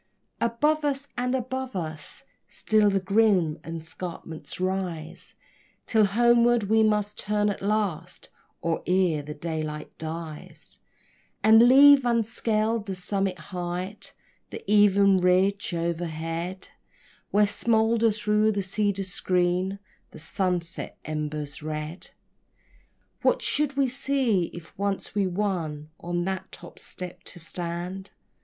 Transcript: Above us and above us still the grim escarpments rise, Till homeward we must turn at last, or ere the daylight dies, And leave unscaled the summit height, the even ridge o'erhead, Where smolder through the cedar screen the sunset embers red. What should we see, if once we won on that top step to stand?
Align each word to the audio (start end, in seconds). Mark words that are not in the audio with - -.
Above 0.39 0.83
us 0.83 1.07
and 1.15 1.35
above 1.35 1.75
us 1.75 2.23
still 2.47 2.89
the 2.89 2.99
grim 2.99 3.59
escarpments 3.63 4.59
rise, 4.59 5.35
Till 5.85 6.05
homeward 6.05 6.63
we 6.63 6.81
must 6.81 7.19
turn 7.19 7.51
at 7.51 7.61
last, 7.61 8.31
or 8.63 8.81
ere 8.87 9.21
the 9.21 9.35
daylight 9.35 9.95
dies, 9.99 10.79
And 11.43 11.67
leave 11.69 12.03
unscaled 12.03 12.87
the 12.87 12.95
summit 12.95 13.37
height, 13.53 14.15
the 14.49 14.63
even 14.65 15.19
ridge 15.19 15.71
o'erhead, 15.71 16.69
Where 17.29 17.45
smolder 17.45 18.11
through 18.11 18.53
the 18.53 18.63
cedar 18.63 19.03
screen 19.03 19.77
the 20.09 20.17
sunset 20.17 20.97
embers 21.05 21.61
red. 21.61 22.09
What 23.21 23.43
should 23.43 23.77
we 23.77 23.85
see, 23.85 24.45
if 24.51 24.75
once 24.79 25.13
we 25.13 25.27
won 25.27 25.91
on 25.99 26.25
that 26.25 26.51
top 26.51 26.79
step 26.79 27.21
to 27.25 27.39
stand? 27.39 28.09